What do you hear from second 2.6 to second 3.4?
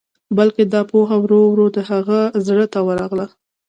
ته ورغله.